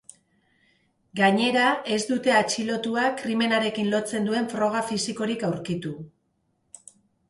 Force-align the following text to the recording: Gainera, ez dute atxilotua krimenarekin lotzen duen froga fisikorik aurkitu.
Gainera, 1.19 1.65
ez 1.97 1.99
dute 2.13 2.33
atxilotua 2.39 3.05
krimenarekin 3.21 3.95
lotzen 3.95 4.29
duen 4.33 4.53
froga 4.57 4.85
fisikorik 4.93 5.51
aurkitu. 5.53 5.99